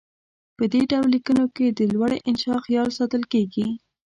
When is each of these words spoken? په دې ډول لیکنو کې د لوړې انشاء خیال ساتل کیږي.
په 0.57 0.63
دې 0.73 0.81
ډول 0.91 1.07
لیکنو 1.15 1.45
کې 1.55 1.65
د 1.69 1.79
لوړې 1.93 2.17
انشاء 2.29 2.59
خیال 2.65 2.87
ساتل 2.97 3.23
کیږي. 3.33 3.67